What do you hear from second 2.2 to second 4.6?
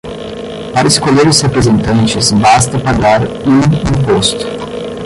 basta pagar um imposto.